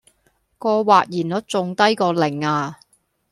[0.57, 2.79] 個或然率仲低過零呀.